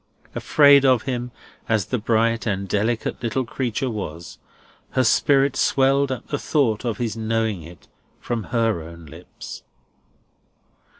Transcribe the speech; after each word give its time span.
Afraid 0.33 0.83
of 0.83 1.03
him 1.03 1.29
as 1.69 1.85
the 1.85 1.99
bright 1.99 2.47
and 2.47 2.67
delicate 2.67 3.21
little 3.21 3.45
creature 3.45 3.87
was, 3.91 4.39
her 4.93 5.03
spirit 5.03 5.55
swelled 5.55 6.11
at 6.11 6.27
the 6.29 6.39
thought 6.39 6.83
of 6.83 6.97
his 6.97 7.15
knowing 7.15 7.61
it 7.61 7.87
from 8.19 8.45
her 8.45 8.81
own 8.81 9.05
lips. 9.05 9.61